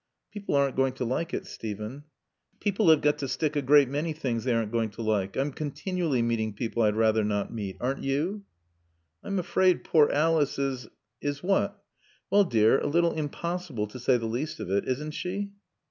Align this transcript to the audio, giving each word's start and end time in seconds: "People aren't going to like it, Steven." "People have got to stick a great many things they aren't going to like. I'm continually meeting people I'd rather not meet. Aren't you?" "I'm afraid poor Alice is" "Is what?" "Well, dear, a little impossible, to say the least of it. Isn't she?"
"People 0.31 0.55
aren't 0.55 0.75
going 0.75 0.93
to 0.93 1.05
like 1.05 1.31
it, 1.31 1.45
Steven." 1.45 2.05
"People 2.59 2.89
have 2.89 3.01
got 3.01 3.19
to 3.19 3.27
stick 3.27 3.55
a 3.55 3.61
great 3.61 3.87
many 3.87 4.13
things 4.13 4.43
they 4.43 4.51
aren't 4.55 4.71
going 4.71 4.89
to 4.89 5.03
like. 5.03 5.37
I'm 5.37 5.51
continually 5.53 6.23
meeting 6.23 6.53
people 6.53 6.81
I'd 6.81 6.95
rather 6.95 7.23
not 7.23 7.53
meet. 7.53 7.77
Aren't 7.79 8.01
you?" 8.03 8.43
"I'm 9.21 9.37
afraid 9.37 9.83
poor 9.83 10.09
Alice 10.11 10.57
is" 10.57 10.87
"Is 11.21 11.43
what?" 11.43 11.83
"Well, 12.31 12.45
dear, 12.45 12.79
a 12.79 12.87
little 12.87 13.11
impossible, 13.13 13.85
to 13.89 13.99
say 13.99 14.17
the 14.17 14.25
least 14.25 14.59
of 14.59 14.71
it. 14.71 14.87
Isn't 14.87 15.11
she?" 15.11 15.51